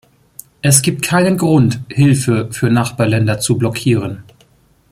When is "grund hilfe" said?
1.37-2.51